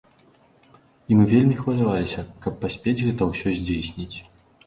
І 1.09 1.17
мы 1.17 1.25
вельмі 1.33 1.57
хваляваліся, 1.59 2.25
каб 2.45 2.57
паспець 2.63 2.97
гэта 3.07 3.21
ўсё 3.33 3.47
здзейсніць. 3.59 4.17